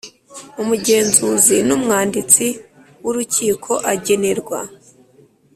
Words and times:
Umugenzuzi 0.61 1.57
n 1.67 1.69
umwanditsi 1.77 2.45
w 3.03 3.05
urukiko 3.11 3.71
agenerwa 3.93 4.59